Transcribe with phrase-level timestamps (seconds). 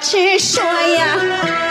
[0.00, 1.61] 只说呀，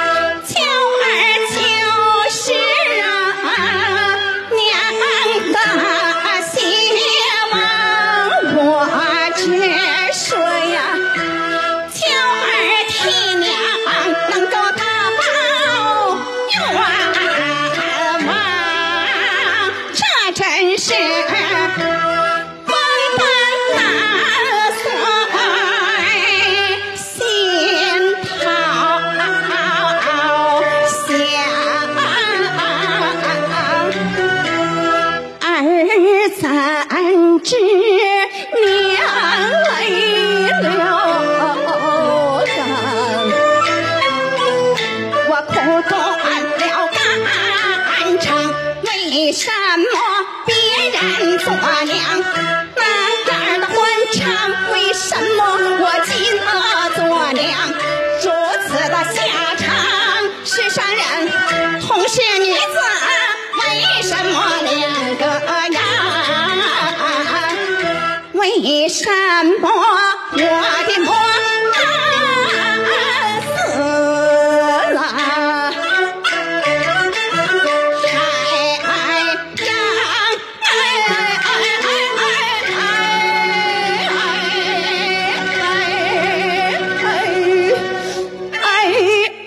[36.41, 38.99] 知娘
[39.67, 39.69] 泪
[40.61, 40.69] 流
[42.45, 42.59] 干，
[45.29, 45.51] 我苦
[45.87, 45.91] 断
[46.57, 46.97] 了肝
[48.19, 48.25] 肠。
[48.83, 48.89] 为
[49.31, 49.45] 什
[49.77, 49.85] 么
[68.91, 69.07] 什
[69.61, 69.69] 么
[70.33, 71.07] 我的母
[73.47, 73.49] 死
[74.93, 74.99] 了？
[78.83, 78.85] 还
[79.55, 79.65] 让
[80.67, 80.69] 哎
[81.07, 81.09] 哎
[81.47, 81.49] 哎
[82.11, 82.29] 哎
[88.61, 88.63] 哎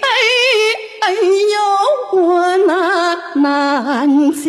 [0.00, 0.04] 哎
[1.02, 1.04] 哎
[1.52, 1.54] 呦，
[2.18, 2.18] 我
[2.66, 2.70] 那
[3.42, 3.42] 难
[4.32, 4.42] 见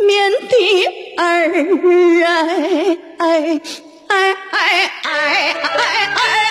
[0.00, 0.10] 面
[0.48, 1.05] 的。
[1.16, 3.60] 儿哎哎
[4.08, 5.54] 哎哎哎哎
[6.14, 6.45] 哎